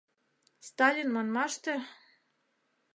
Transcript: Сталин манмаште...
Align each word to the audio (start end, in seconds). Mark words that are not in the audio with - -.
Сталин 0.67 1.09
манмаште... 1.15 1.75